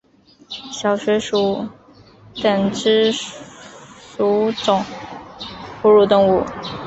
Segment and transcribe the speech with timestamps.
[0.71, 1.69] 小水鼠属
[2.41, 4.83] 等之数种
[5.79, 6.43] 哺乳动物。